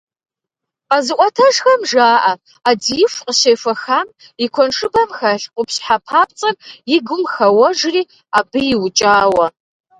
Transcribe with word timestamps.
Къэзыӏуэтэжхэм 0.89 1.81
жаӏэ, 1.91 2.33
ӏэдииху 2.63 3.23
къыщехуэхам 3.25 4.07
и 4.43 4.45
куэншыбэм 4.53 5.09
хэлъ 5.17 5.45
къупщхьэ 5.55 5.97
папцӏэр 6.05 6.55
и 6.95 6.97
гум 7.05 7.23
хэуэжри, 7.33 8.03
абы 8.37 8.59
иукӏауэ. 8.73 9.47